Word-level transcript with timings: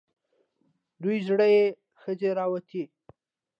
دوه 1.01 1.15
زړې 1.27 1.53
ښځې 2.01 2.29
راووتې. 2.37 2.83